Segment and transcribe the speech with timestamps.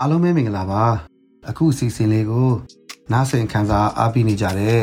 [0.00, 0.84] အားလုံးပဲမင်္ဂလာပါ
[1.48, 2.50] အခုစီစဉ်လေးကို
[3.12, 4.82] နားဆင်ခံစားအားပေးနေကြတဲ့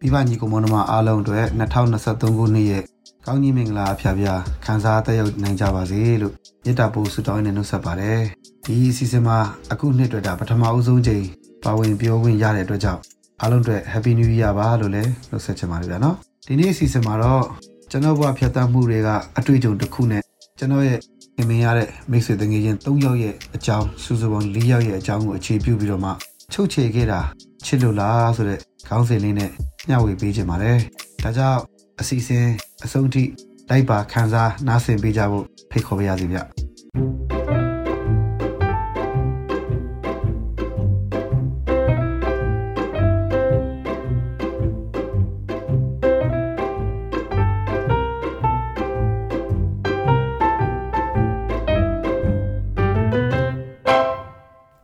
[0.00, 1.46] မိဘညီကောင်မတို့အားလုံးအတွက်
[1.90, 2.82] 2023ခုနှစ်ရဲ့
[3.26, 6.34] ကောင်းကြီးမင်္ဂလာအဖျားဖျားခံစားသက်ရောက်နိုင်ကြပါစေလို့
[6.64, 8.20] မေတ္တာပို့ဆုတောင်းနေနှုတ်ဆက်ပါတယ်
[8.66, 9.38] ဒီစီစဉ်မှာ
[9.72, 11.24] အခုနှစ်အတွက်ဒါပထမအဦးဆုံးချိန်
[11.64, 13.00] ပါဝင်ပြောခွင့်ရတဲ့အတွက်ကြောင့်
[13.40, 16.16] အားလုံးအတွက် Happy New Year ပါလို့လည်းနှုတ်ဆက်ချင်ပါတယ်ဗျာနော်
[16.46, 17.44] ဒီနေ့အစီအစဉ်မှာတော့
[17.90, 20.22] ကျွန်တော်ဘဝဖြတ်သန်းမှုတွေကအတွေ့အကြုံတစ်ခုနဲ့
[20.58, 20.98] ကျွန်တော်ရဲ့
[21.38, 26.10] ခင်မင်ရတဲ့မိတ်ဆွေတငယ်ချင်း၃ယောက်ရဲ့အကြောင်းစုစုပေါင်း၄ယောက်ရဲ့အကြောင်းကိုအခြေပြုပြီးတော့မှ
[26.52, 27.20] ချုပ်ချယ်ခဲ့တာ
[27.64, 28.58] ချစ်လို့လားဆိုတဲ့
[28.88, 29.50] ခေါင်းစဉ်လေးနဲ့
[29.88, 30.76] မျှဝေပေးခြင်းပါတယ်။
[31.22, 31.60] ဒါကြောင့်
[32.00, 32.46] အစီအစဉ်
[32.84, 33.22] အဆုံးထိ
[33.70, 36.38] လိုက်ပါခံစားနားဆင်ပေးကြဖို့ဖိတ်ခေါ်ပါရစေဗျ။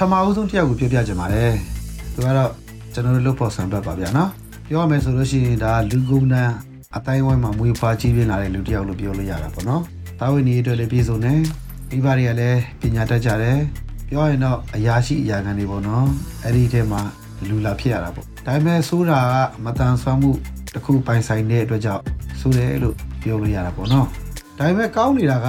[0.00, 1.52] ထမအဦးဆုံးတစ်ယောက်ကိုပြောပြချင်ပါတယ်။
[2.14, 2.50] သူကတော့
[2.92, 4.30] ကျွန်တော်တို့လုပ်ဖို့ဆံပတ်ပါဗျာနော်။
[4.66, 6.54] ပြောရမယ်ဆိုလို့ရှိရင်ဒါလူကုန်းတန်း
[6.96, 9.82] အတိုင်းဝိုင်းမှာမွေးဖွားကြီးပြင်းလာတဲ့လူတစ်ယောက်လို့ပြောလို့ရတာပေါ့နော်။
[10.18, 11.40] သားဝင်နေအတွက်လည်းပြည်စုံတယ်။
[11.90, 13.58] မိဘတွေကလည်းပညာတတ်ကြတယ်။
[14.08, 16.06] ပြောရင်တော့အရာရှိအရာခံတွေပေါ့နော်။
[16.44, 17.00] အဲ့ဒီထဲမှာ
[17.48, 19.34] လူလာဖြစ်ရတာပေါ့။ဒါပေမဲ့ဆိုးတာက
[19.64, 20.30] မတန်ဆွမ်းမှု
[20.74, 22.02] တစ်ခုပိုင်ဆိုင်တဲ့အတွက်ကြောင့်
[22.40, 24.06] ဆိုးတယ်လို့ပြောလို့ရတာပေါ့နော်။
[24.58, 25.48] ဒါပေမဲ့ကောင်းနေတာက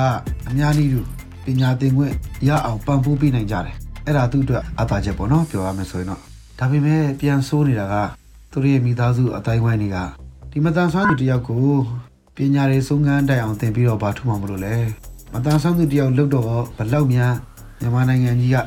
[0.50, 1.02] အများကြီးလူ
[1.46, 2.14] ပညာသင်ခွင့်
[2.48, 6.22] ရအောင်ပံ့ပိုးပေးနိုင်ကြတယ်။ အဲ့ဒါသူ့အတွက်အသာချက်ပေါ့နော်ပြောရမယ်ဆိုရင်တော့
[6.60, 7.96] ဒါပေမဲ့ပြန်ဆိုးနေတာက
[8.52, 9.98] သူတို့ရဲ့မိသားစုအတိုင်းဝိုင်းတွေက
[10.52, 11.68] ဒီမတန်ဆွမ်းသူတယောက်ကို
[12.36, 14.76] ပညာရေးဆုံးခန်းတိုင်အောင်သင်ပြီးတော့ဘာထူမှမလို့လဲ
[15.34, 16.46] မတန်ဆွမ်းသူတယောက်လုတ်တော့
[16.78, 17.34] ဘလောက်များ
[17.80, 18.58] မြန်မာနိုင်ငံကြီးက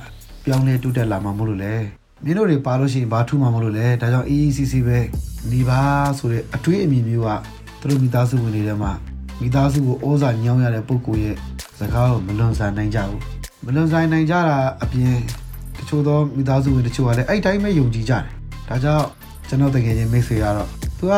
[0.44, 1.75] ပြောင်းလဲတိုးတက်လာမှာမလို့လဲ
[2.25, 4.99] မင်းတို့တွေပါလို့ရှိရင်ဘာထူမှမလို့လဲဒါကြောင့် EECC ပဲ
[5.50, 5.81] နေပါ
[6.19, 7.31] ဆိုတဲ့အတွေးအမြင်မျိုးက
[7.81, 8.93] သူတို့မိသားစုဝင်တွေထဲမှာ
[9.41, 11.37] မိသားစုကိုဩဇာညောင်းရတဲ့ပုံကိုရဲ့
[11.78, 15.15] စကားကိုမလွန်ဆန်နိုင်ကြဘူး မလွန်ဆိုင်နိုင်ကြတာအပြင်
[15.78, 18.23] တချို့သောမိသားစုဝင်တချို့ကလည်းအဲ့တိုင်းပဲယုံကြည်ကြတယ်။
[18.69, 19.06] ဒါကြောင့်
[19.49, 20.69] ကျွန်တော်တကယ်ချင်းမိတ်ဆွေကတော့
[20.99, 21.15] သူက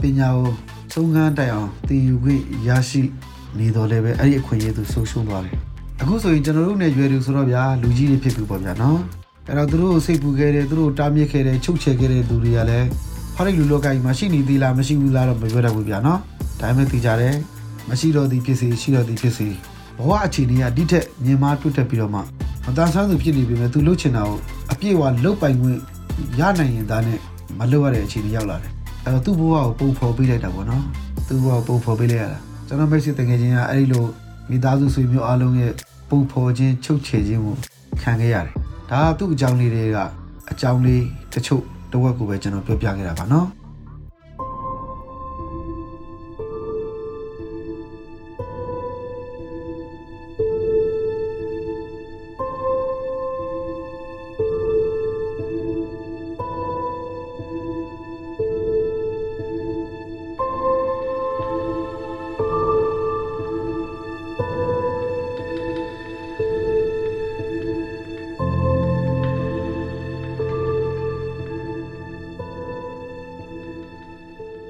[0.00, 0.48] ပညာကို
[0.92, 3.02] သုံးခန်းတိုင်အောင်သင်ယူခွင့်ရရှိ
[3.58, 5.54] နေတော့လည်းပဲအဲ့ဒီအခွင့်အရေးသူဆုံးရှုံးသွားတယ်။
[6.02, 8.98] အခုဆိုရင်ကျွန်တော်တို့နဲ့ရွယ်သူဆိုတော့ဗျာလူကြီးတွေဖြစ်ပြီပေါ့ဗျာနော်။
[9.48, 12.86] အဲ့တော့သူတို့ကိုစိတ်ပူခဲ့တယ်သူတို့တားမြစ်ခဲ့တယ်ချုပ်ချယ်ခဲ့တဲ့သူတွေကလည်း
[13.34, 16.20] ဖားရိတ်လူလောကကြီးမှာရှိနေသေးလားမရှိဘူးလားတော့မပြောတတ်ဘူးဗျာနော်။
[16.60, 17.34] ဒါပေမဲ့သိကြတယ်
[17.88, 19.48] မရှိတော့သည်ဖြစ်စေရှိတော့သည်ဖြစ်စေ
[19.98, 24.38] ဘဝအခြေအနေကဒီထက်မြင်မာတွတ်တက်ပြီးတော့မှမတန်ဆန်းသူဖြစ်နေပြီမဲ့သူလှုပ်ချင်တာကို
[24.72, 25.78] အပြည့်အဝလှုပ်ပိုင်ခွင့်
[26.38, 27.18] ရနိုင်ရင်ဒါနဲ့
[27.58, 28.72] မလှုပ်ရတဲ့အခြေအနေရောက်လာတယ်
[29.04, 30.82] အဲ့တော့သူ့ဘဝကိုပုံဖော်ပေးလိုက်တာပေါ့နော်
[31.28, 34.04] သူ့ဘဝကိုပုံဖော်ပေးလိုက်ရတာကျွန်တော်မိတ်ဆွေတကယ်ချင်းကအဲ့ဒီလို
[34.50, 35.72] မိသားစုဆွေမျိုးအားလုံးရဲ့
[36.10, 37.54] ပုံဖော်ခြင်းချုပ်ချယ်ခြင်းကို
[38.02, 38.54] ခံခဲ့ရတယ်
[38.90, 39.98] ဒါကသူ့အကြောင်းလေးတွေက
[40.50, 41.02] အကြောင်းလေး
[41.34, 43.46] တချို့တစ်ဝက်ကိုပဲကျွန်တော်ပြောပြခဲ့တာပါနော်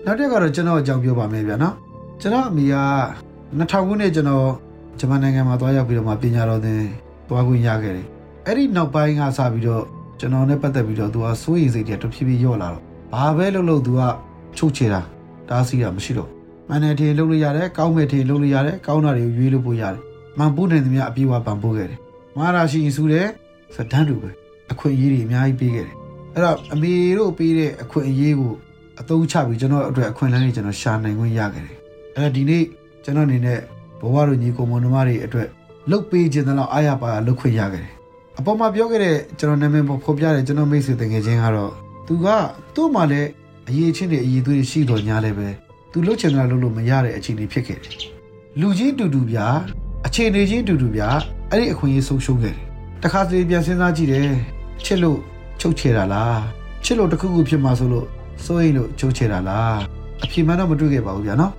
[0.07, 1.75] နောက်တစ်ခါတော့ကျွန်တော်အကြောင်းပြောပါမယ်ဗျာနော်
[2.21, 2.77] ကျွန်တော်အမေက
[3.59, 4.49] 2000ခုနှစ်ကျွန်တော်
[4.99, 6.81] ဂျပန်နိုင်ငံမှာသွားရောက်ပြီးတော့မှပညာတော်သင်
[7.29, 8.07] သွားခွင့်ရခဲ့တယ်
[8.47, 9.85] အဲ့ဒီနောက်ပိုင်းကစပြီးတော့
[10.21, 12.83] ကျွန်တော်နဲ့ပတ်သက်ပြီးတော့သူကစိုးရိမ်စိတ်တွေတဖြည်းဖြည်းညော့လာတော့
[13.15, 14.01] ဘာပဲလုပ်လို့သူက
[14.57, 15.01] ချုပ်ချယ်တာ
[15.49, 16.31] တားဆီးတာမရှိတော့
[16.69, 20.01] မန်နယ်ထေလုပ်လို့ရတယ်ကောင်းမဲ့ထေလုပ်လို့ရတယ်ကောင်းတာတွေကိုရွေးလို့ပို့ရတယ်
[20.39, 21.99] မန်ပိုးနေသမျှအပြေးဝပန်ပိုးခဲ့တယ်
[22.37, 23.27] မဟာရာရှိစုတဲ့
[23.75, 24.31] စတန်းတူပဲ
[24.73, 25.97] အခွင့်အရေးတွေအများကြီးပေးခဲ့တယ်
[26.35, 28.53] အဲ့တော့အမေတို့ပေးတဲ့အခွင့်အရေးကို
[29.01, 31.77] အသုံးချပြီးကျွန်တော်အတွက်အခွင့်အလမ်းတွေကျွန်တော်ရှာနိုင်ခွင့်ရခဲ့တယ်
[32.17, 32.65] အဲ့တော့ဒီနေ့
[33.05, 33.59] ကျွန်တော်အနေနဲ့
[34.01, 35.49] ဘဝတို့ညီကိုမွန်နှမတွေအတွက်
[35.91, 37.95] လုတ်ပေးခြင်းတလောက်အားရပါလုတ်ခွင့်ရခဲ့တယ်
[38.39, 41.73] အပေါ်မှာပြောခဲ့တဲ့ကျွန်တော်နာမည်ပေါ်ဖော်ပြတဲ့ကျွန်တော်မိတ်ဆွေတကယ်ချင်းကတော့
[42.07, 42.27] သူက
[42.75, 43.29] သူ့မှာလည်း
[43.69, 45.49] အရေးချင်းတွေအရေးသွေးရှိတော်ညာလည်းပဲ
[45.93, 47.95] သူလှုပ်ချင်တာလှုပ်လို့မရတဲ့အခြေအနေဖြစ်ခဲ့တယ်
[48.61, 49.47] လူချင်းတူတူဗျာ
[50.07, 51.09] အခြေအနေချင်းတူတူဗျာ
[51.51, 52.67] အဲ့ဒီအခွင့်အရေးဆုံးရှုံးခဲ့တယ်
[53.03, 54.29] တခါတလေပြန်စဉ်းစားကြည့်တယ်
[54.85, 55.19] ချစ်လို့
[55.61, 56.41] ချုပ်ချယ်တာလား
[56.85, 58.07] ချစ်လို့တစ်ခုခုဖြစ်မှာဆိုလို့
[58.45, 59.79] စိုးရိမ်လို့ချုပ်ချယ်တာလား
[60.25, 61.53] အဖြစ်မှန်တော့မတွေ့ခဲ့ပါဘူးဗျာနော်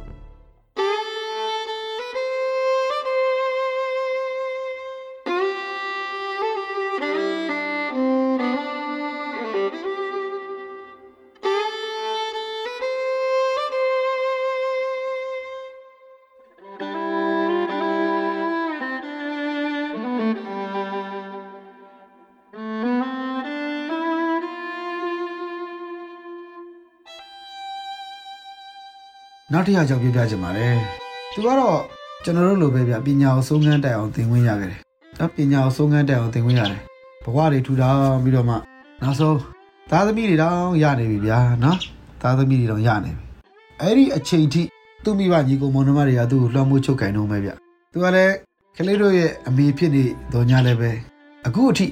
[29.54, 30.76] နောက်တစ်ယောက်ကြောင့်ပြပြချင်ပါတယ်။
[31.34, 31.80] သူကတော့
[32.24, 34.80] ကျွန်တော်တို့လိုပဲဗျပညာကိုစိုးငန်းတက်အောင်သင်ခွင့်ရခဲ့တယ်။
[35.20, 36.82] နော်ပညာကိုစိုးငန်းတက်အောင်သင်ခွင့်ရတယ်။
[37.24, 38.56] ဘဝတွေထူထောင်ပြီးတော့မှ
[39.02, 39.38] နောက်ဆုံး
[39.90, 41.78] သားသမီးတွေတောင်ရနေပြီဗျာနော်။
[42.22, 43.24] သားသမီးတွေတောင်ရနေပြီ။
[43.82, 44.62] အဲ့ဒီအချိန်ထိ
[45.04, 47.52] သူ့မိဘညီကိုမောင်နှမတွေကသူ့ကိုလွှမ်းမိုးချုပ်ကင်တော့မယ်ဗျ။
[47.92, 48.34] သူကလည်း
[48.78, 50.04] ကလေးတို့ရဲ့အမေဖြစ်နေ
[50.34, 50.92] တော့ညလည်းပဲ
[51.48, 51.88] အခုအထိ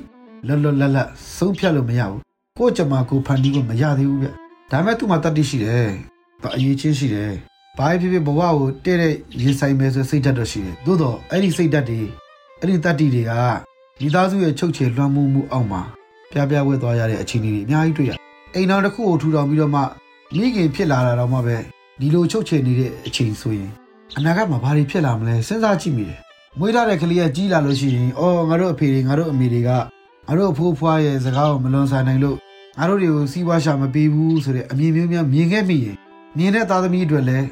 [0.48, 2.22] လွတ်လွတ်လပ်လပ်ဆုံးဖြတ်လို့မရဘူး။
[2.58, 4.30] ကိုယ့်ကြမ္မာကိုဖန်တီးဖို့မရသေးဘူးဗျ။
[4.72, 5.94] ဒါပေမဲ့သူ့မှာတတ်သိရှိတယ်။
[6.46, 7.32] ဘာအရေးချင်းရှိတယ်။
[7.78, 12.00] ဘာဖြစ်ဖြစ်ဘဝကိုတဲ့တဲ့ရင်ဆိုင်မယ်ဆိုစိတ်ဓာတ်တော့ရှိတယ်။သို့တော့အဲ့ဒီစိတ်ဓာတ်တွေ
[12.60, 13.32] အဲ့ဒီတတ္တိတွေက
[14.00, 15.82] မိသားစုရဲ့ချုပ်ချယ်လွှမ်းမိုးမှုအောက်မှာ
[16.32, 18.12] ပြပြဝဲသွားရတဲ့အခြေအနေတွေအများကြီးတွေ့ရ။
[18.56, 19.82] အိမ်တော်တစ်ခုကိုထူထောင်ပြီးတော့မှ
[20.36, 21.58] မိခင်ဖြစ်လာတာတော့မှပဲ
[22.00, 23.72] ဒီလိုချုပ်ချယ်နေတဲ့အချိန်ဆိုရင်
[24.18, 26.20] အနာဂတ်မှာဘာတွေဖြစ်လာမလဲစဉ်းစားကြည့်မိတယ်။
[26.60, 32.38] မွေးထားတဲ့ကလေးကကြီးလာလို့ရှိရင်အော်ငါတို့အဖေတွေငါတို့အမေတွေကငါတို့အဖိုးဖွားရဲ့စကားကိုမလွန်ဆန်နိုင်လို့
[32.78, 35.96] ငါတို့တွေကိုစီးပွားရှာမပေးဘူးဆိုတဲ့အမြင်မျိုးများမြင်ခဲ့မိရင်
[36.38, 37.48] မြင်တဲ့သားသမီးအတွက်လည်း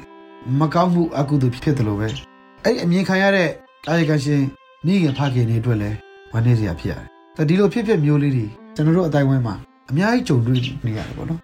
[0.60, 3.48] မကောင်းမှုအကုသိုလ်ဖြစ်တယ်လို့ပဲအဲ့ဒီအမြင်ခံရတဲ့
[3.86, 4.42] တာယကရှင်
[4.86, 5.96] မိခင်ဖခင်တွေအတွက်လည်း
[6.32, 9.54] ဝမ်းနည်းစရာဖြစ်ရတယ်။ဒါဒီလိုဖြစ်ဖြစ်မျိုးလေးတွေကျွန်တော်တို့အတိုင်းဝိုင်းမှာ
[9.90, 11.40] အများကြီးကြုံတွေ့နေရတယ်ပေါ့နော်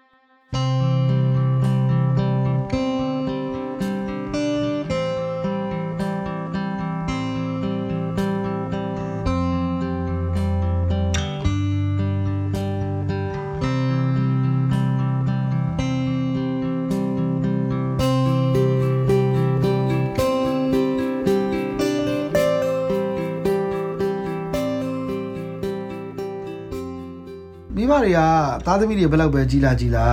[28.03, 28.19] တွေက
[28.65, 30.07] သားသမီးတွေဘယ်လောက်ပဲကြီးလာကြီးလာ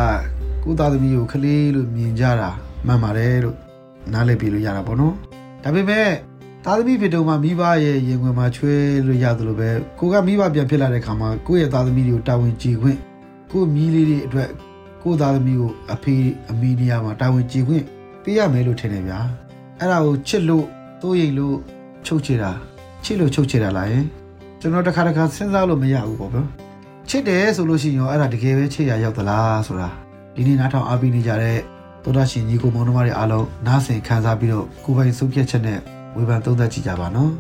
[0.65, 2.51] ကိုသားသမီးကိုခလေးလို့မြင်ကြတာ
[2.87, 3.57] မှန်ပါတယ်လို့
[4.13, 5.15] နားလည်ပြလို့ရတာပေါ့နော်
[5.63, 6.09] ဒါပေမဲ့
[6.65, 8.75] သားသမီးဖြစ်တော့မှမိဘရဲ့ရင်ဝင်မှာချွဲ
[9.07, 12.99] လို့ရတယ်လို့ပဲကိုကမိဘပြန်ဖြစ်လာတဲ့ခါမှာကိုယ့်ရဲ့သားသမီးတွေကိုတာဝန်ကြည်ခွင့်
[13.53, 14.51] ကိုယ့်မိလေးတွေအတွက်
[15.03, 16.17] ကိုယ့်သားသမီးကိုအဖေ
[16.51, 17.85] အမေနေရာမှာတာဝန်ကြည်ခွင့်
[18.23, 19.19] ပေးရမယ်လို့ထင်တယ်ဗျာ
[19.79, 20.65] အဲ့ဒါကိုချစ်လို့
[21.03, 21.57] တိုးရိမ်လို့
[22.07, 22.51] ချုပ်ချယ်တာ
[23.05, 24.05] ချစ်လို့ချုပ်ချယ်တာလားယင်
[24.61, 26.68] ကျွန်တော်တစ်ခါတစ်ခါစဉ်းစားလို့မရဘူးပေါ့ဗျာ
[27.11, 29.89] ချစ်တယ်ဆိုလို့ရှိရင်ရောအဲ့ဒါတကယ်ပဲချစ်ရရောက်သလားဆိုတာ
[30.35, 31.59] ဒီနေ့နားထောင်အားပေးနေကြတဲ့
[32.05, 35.79] သောတာရှင်ညီကိုမောင်နှမတွေအားလုံးနားဆင်ခံစားပြီးတော့ကိုယ်ပိုင်ဆုံးဖြတ်ချက်နဲ့
[36.17, 37.33] ဝေဖန်သုံးသပ်ကြည့်ကြပါနော်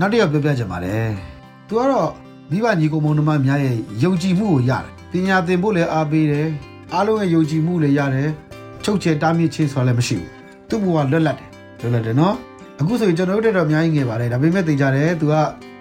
[0.00, 1.08] နောက်တစ်ယောက်ပြောပြချင်ပါတယ်။"
[1.68, 2.10] သူကတော့
[2.50, 6.46] မိဘညီကိုမောင်နှမများရဲ့ယုံကြည်မှုကိုရတယ်။ပညာသင်ဖို့လည်းအားပေးတယ်။
[6.94, 8.28] အားလုံးရဲ့ယုံကြည်မှုလည်းရတယ်။
[8.84, 10.30] ချုပ်ချယ်တားမြစ်ခြင်းဆိုတာလည်းမရှိဘူး။
[10.68, 11.48] သူ့ဘဝလွတ်လပ်တယ်။
[11.80, 12.34] လွတ်လပ်တယ်နော်။
[12.80, 15.34] အခုဆိုရင်ကျွန်တော်တို့တော်အများကြီးငယ်ပါတယ်။ဒါပေမဲ့သင်ကြတယ်သူက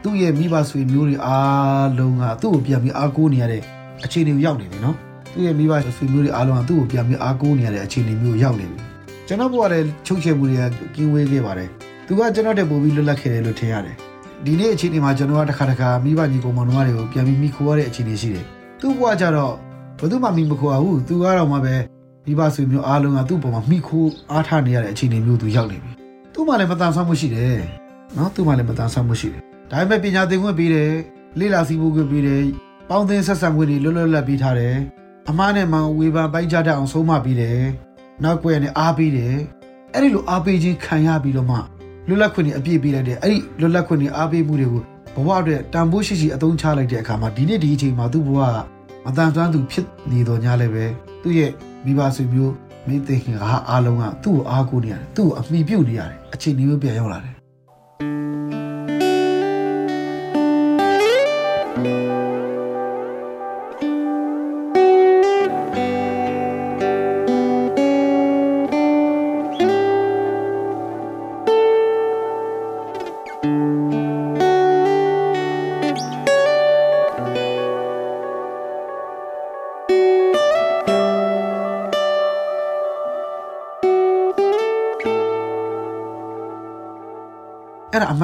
[0.03, 3.61] သူ့ရဲ့မိဘဆွေမျိုးတွေအားလုံးကသူ့ကိုပြန်ပြီးအားကိုးနေရတဲ့
[4.03, 4.95] အခြေအနေကိုရောက်နေပြီနော်။
[5.33, 8.79] သူ့ရဲ့မိဘဆွေမျိုးတွေအားလုံးကသူ့ကိုပြန်ပြီးအားကိုးနေရတဲ့အခြေအနေမျိုးရောက်နေပြီ။
[9.27, 10.63] ကျွန်တော်ဘဝလည်းချုပ်ချယ်မှုတွေက
[10.95, 11.69] ကင်းဝေးခဲ့ပါတယ်။
[12.07, 13.97] သူကကျွန်တော်တက်ပို့ပြီးလွတ်လပ်ခဲ့တယ်လို့ထင်ရတယ်။
[14.45, 18.45] ဒီနေ့အခြေအနေမှာကျွန်တော်ကတစ်ခါတစ်ခါမိဘညီကောင်မောင်နှမတွေကိုပြန်ပြီးမိခိုးရတဲ့အခြေအနေရှိတယ်။
[18.79, 19.53] သူ့ဘဝကြတော့
[19.99, 21.75] ဘယ်သူမှမိမခိုးရဘူး။သူကတော့မှပဲ
[22.25, 25.91] မိဘဆွေမျိုးအားလုံးကသူ့ပေါ်မှာမိခိုးအားထားနေရတဲ့အခြေအနေမျိုးသူရောက်နေပြီ။
[26.33, 27.57] သူ့မှလည်းမတန်ဆွမ်းမှုရှိတယ်။
[28.17, 29.41] နော်သူ့မှလည်းမတန်ဆွမ်းမှုရှိတယ်။
[29.71, 30.91] ဒါပေမဲ့ပညာသင်ခွင့်ပေးတယ်။
[31.39, 32.43] လေ့လာစီးပူးခွင့်ပေးတယ်။
[32.89, 34.75] ပေါင်းသင်းဆက်ဆံခွင့်တွေလွတ်လွတ်လပ်ပေးထားတယ်။
[35.29, 37.59] အမားနဲ့မှန်ဝေဖန်ပိုင်းခြားတတ်အောင်ဆုံးမပေးတယ်။
[38.23, 39.35] နောက်ကွယ်နဲ့အားပေးတယ်။
[39.93, 41.57] အဲ့ဒီလိုအားပေးခြင်းခံရပြီးတော့မှ
[42.09, 44.83] လွတ်လပ်ခွင့်တွေအပြည့်ပေးလိုက်တဲ့အဲ့ဒီလွတ်လပ်ခွင့်တွေအားပေးမှုတွေကို
[45.15, 48.57] ဘဝအတွက်တန်ဖိုးရှိရှိအသုံးချလိုက်တဲ့အခါမှာဒီနေ့ဒီအချိန်မှာသူ့ဘဝက
[49.05, 50.85] မတန်ဆွမ်းသူဖြစ်နေတော့ညာလည်းပဲ
[51.23, 51.51] သူ့ရဲ့
[51.85, 52.53] မိဘဆွေမျိုး
[52.87, 53.39] မိသိခင်က
[53.69, 57.38] အားလုံးကသူ့ကိုအားကိုးနေရတယ်သူ့ကိုအမိပြုတ်နေရတယ်အချိန်ဒီမျိုးပြန်ရောက်လာတယ်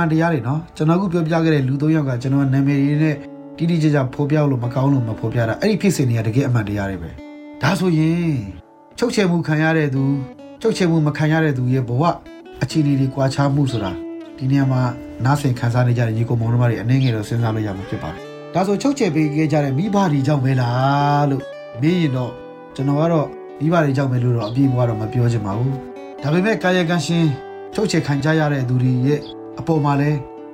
[0.05, 3.15] န်တရားတွေနော်ကျွန်တော်ကပြောပြခဲ့တဲ့လူ၃ယောက်ကကျွန်တော်နာမည်တွေနဲ့
[3.57, 7.09] တိတိကျကျဖော်ပြလို့မကောင်းလို့မဖော်ပြတာအဲ့ဒီဖြစ်စဉ်တွေကတကယ်အမှန်တရားတွေပဲ
[7.61, 8.35] ဒါဆိုရင်
[8.99, 10.03] ချုပ်ချယ်မှုခံရတဲ့သူ
[10.61, 12.03] ချုပ်ချယ်မှုမခံရတဲ့သူရဲ့ဘဝ
[12.61, 13.91] အခြေအနေတွေကွာခြားမှုဆိုတာ
[14.37, 14.81] ဒီနေရာမှာ
[15.25, 18.21] နားဆင်ခံစားနေကြတဲ့ညီကိုမောင်နှမတွေအနေငယ်တော့စဉ်းစားလို့ရမှာဖြစ်ပါတယ်
[18.53, 21.43] ဒါဆိုချုပ်ချယ်ပေးခဲ့ကြတဲ့မိဘတွေကြောင့်ပဲလားလို့
[21.81, 22.31] မေးရင်တော့
[22.75, 23.27] ကျွန်တော်ကတော့
[23.59, 25.75] မိဘတွေကြောင့်ပဲလို့တော့အပြည့်ဘဝတော့မပြောချင်ပါဘူး
[26.23, 27.25] ဒါပေမဲ့ကာယကံရှင်
[27.73, 29.19] ချုပ်ချယ်ခံကြရတဲ့သူတွေရဲ့
[29.59, 30.11] အပေါ်မှာလဲ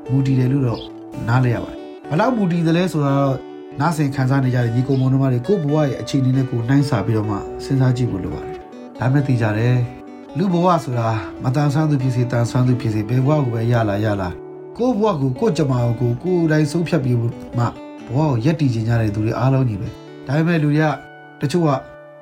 [0.10, 0.82] မူတည်တယ်လို့တော့
[1.28, 1.80] နားလဲရပါတယ်
[2.10, 3.36] ဘလောက်မူတည်တယ်လဲဆိုတော့
[3.80, 8.58] နားဆင်ခံစားနေကြတဲ့ညီကိုမောင်နှမတွေကိုဘဝရဲ့အခြေအနေနဲ့ကိုနှိုင်းစာပြီးတော့မှစဉ်းစားကြည့်ဖို့လိုပါတယ်
[9.00, 9.78] ဒါမဲ့သိကြတယ်
[10.38, 11.08] လူဘဝဆိုတာ
[11.44, 14.30] မတန်ဆန်းသူဖြစ်စေတန်ဆန်းသူဖြစ်စေဘယ်ဘဝကိုပဲရလာရလာ
[14.78, 17.30] ကိုယ့်ဘဝကိုကိုယ့်ကြမ္မာကိုကိုယ်တိုင်ဆုံးဖြတ်ပြီးမှဘ
[18.16, 19.88] ဝကိုရက်တည်ခြင်းကြတဲ့သူတွေအားလုံးကြီးပဲ
[20.28, 20.86] ဒါပေမဲ့လူတွေက
[21.42, 21.70] တချို့က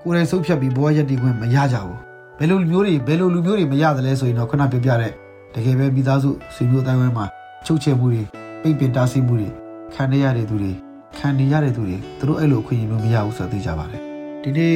[0.03, 1.98] ကိုယ်တိုင်ဆုံးဖြတ်ပြီးဘဝရက်တည်ခွင့်မရကြဘူး
[2.38, 5.13] ဘယ်လိုလူမျိုးတွေဘယ်လိုလူမျိုးတွေမရတယ်လဲဆိုရင်တော့ခုနပြောပြတဲ့
[5.56, 7.25] တကယ်ပဲမိသားစုဆွေမျိုးတိုင်းဝန်းမှာ
[7.65, 8.24] ချုပ်ချယ်မှုတွေ
[8.62, 9.50] ပိတ်ပင်တားဆီးမှုတွေ
[9.94, 10.74] ခံရတဲ့သူတွေ
[11.18, 14.01] ခံနေရတဲ့သူတွေသူတို့အဲ့လိုအခွင့်အရေးမျိုးမရဘူးဆိုတော့သိကြပါတယ်
[14.44, 14.75] ဒီနေ့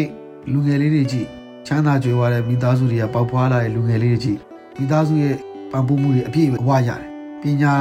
[0.51, 1.27] လူငယ်လေးတွေကြည့်
[1.67, 4.39] ချမ်းသာကြွယ်ဝတဲ့မိသားစုတွေကပေါက်ဖွာလာတဲ့လူငယ်လေးတွေကြည့်
[4.77, 5.35] မိသားစုရဲ့
[5.71, 7.01] ပံ့ပိုးမှုတွေအပြည့်အဝရတယ်
[7.41, 7.73] ပညာ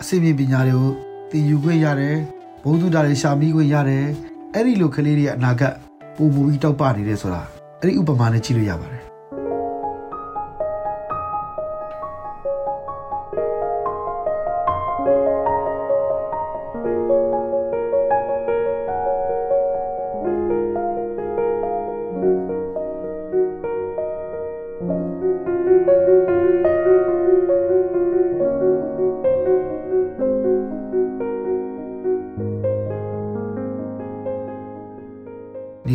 [0.00, 0.90] အစိမ့်မြင့်ပညာတွေကို
[1.30, 2.16] သင်ယူခွင့်ရတယ်
[2.64, 4.04] ဘုံသူတာတွေရှာမိခွင့်ရတယ်
[4.54, 5.74] အဲ့ဒီလိုကလေးတွေရဲ့အနာဂတ်
[6.16, 7.42] ပုံမူပြီးတောက်ပနေတယ်ဆိုတာ
[7.80, 9.01] အဲ့ဒီဥပမာနဲ့ကြည့်လို့ရပါတယ်
[15.02, 15.08] ဒီ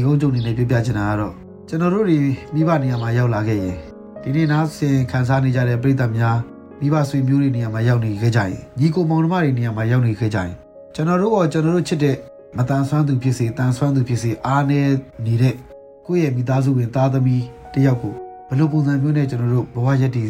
[0.05, 1.33] ကုန်းကျုံနေနဲ့ပြပြချင်တာကတော့
[1.69, 2.19] ကျွန်တော်တို့တွေ
[2.53, 3.77] မိဘနေရာမှာရောက်လာခဲ့ရင်
[4.21, 6.37] ဒီနေ့နားဆင်ခံစားနေကြတဲ့ပြည်သက်များ
[6.79, 10.51] မိဘဆွေမျိုးတွေနေရာမှာရောက်နေခဲ့ကြရင်ညီကိုမောင်နှမတွေနေရာမှာရောက်နေခဲ့ကြရင်
[10.95, 12.15] ကျွန်တော်တို့ကကျွန်တော်တို့ချစ်တဲ့
[12.57, 14.79] မတန်ဆွမ်းသူဖြစ်စေတန်ဆွမ်းသူဖြစ်စေအားနေ
[15.25, 15.55] နေတဲ့
[16.05, 17.43] ကိုယ့်ရဲ့မိသားစုဝင်သားသမီး
[17.73, 18.13] တယောက်ကို
[18.47, 20.29] ဘယ်လိုပုံစံမျိုးနဲ့ကျွန်တော်တို့ဘဝရက်တည်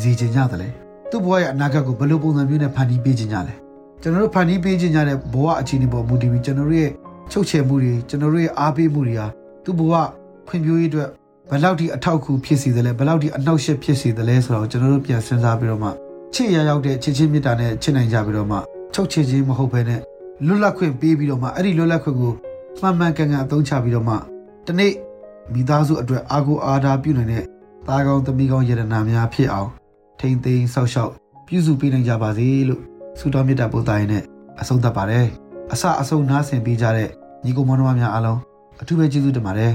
[0.00, 0.68] စီချင်ကြသလဲ
[1.10, 3.54] သူ့ဘဝရဲ့အနာဂတ်ကိုဘယ်လိုပုံစံမျိုးနဲ့ဖန်တီးပေးချင်ကြလဲ
[4.02, 6.90] ကျွန်တော်တို့ဖန်တီးပေးချင်ကြတဲ့ဘဝအခြေအနေပေါ်မူတည်ပြီးကျွန်တော်တို့ရဲ့
[7.30, 9.26] ချုပ်ချယ်မှုတွေကျွန်တော်တို့ရဲ့အားပေးမှုတွေဟာ
[9.64, 9.92] သူ့ဘဝ
[10.46, 11.08] ဖွံ့ဖြိုးရေးအတွက်
[11.50, 15.90] ဘယ်လောက်ထိအထောက်အကူဖြစ်စေသလဲဘယ်လောက်ထိအနှောက်အယှက်ဖြစ်စေသလဲဆိုတော့ကျွန်တော်တို့ပြန်စဉ်းစားပြီးတော့မှ
[16.34, 18.58] ချစ်ရရောက်တဲ့ချစ်ချင်းမေတ္တာနဲ့ချစ်နိုင်ကြပြီးတော့မှ
[18.94, 20.00] ချုပ်ချယ်ခြင်းမဟုတ်ဘဲနဲ့
[20.46, 22.32] လွတ်လပ်ခွင့်ပေးပြီးတော့မှအဲ့ဒီလွတ်လပ်ခွင့်ကို
[22.80, 24.14] မှန်မှန်ကန်ကန်အသုံးချပြီးတော့မှ
[24.66, 24.92] ဒီနေ့
[25.52, 27.44] မိသားစုအတွက်အာကိုအာဒါပြုနိုင်တဲ့
[27.86, 29.70] သားကောင်းသမီးကောင်းယရနာများဖြစ်အောင်
[30.20, 31.12] ထိမ့်သိမ်းဆောက်ရှောက်
[31.46, 32.82] ပြုစုပေးနိုင်ကြပါစေလို့
[33.18, 34.22] ဆုတောင်းမေတ္တာပို့သရင်နဲ့
[34.60, 35.26] အဆုံးသတ်ပါတယ်
[35.72, 37.08] အစအဆုံးနားဆင်ပေးကြတဲ့
[37.44, 38.40] ညီကိုမောင်နှမများအားလုံး
[38.80, 39.74] အထူးပဲကျေးဇူးတင်ပါတယ်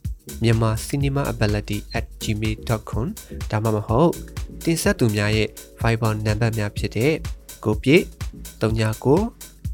[0.43, 3.05] မြန်မာ cinemaability@gmail.com
[3.51, 4.11] ဒါမှမဟုတ်
[4.63, 5.49] တင်ဆက်သူများရဲ့
[5.81, 7.13] Viber နံပါတ်များဖြစ်တဲ့
[7.63, 8.03] ကိုပြည့်
[8.61, 9.19] 39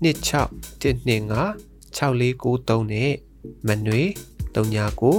[0.04, 3.12] 26 125 6493နဲ့
[3.68, 4.02] မနွေ
[4.56, 5.16] 39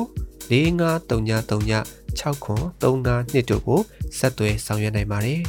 [0.49, 3.81] 453939 6935တို့ကို
[4.19, 5.41] ဆက်သွယ်ဆောင်ရွက်နိုင်ပါတယ်။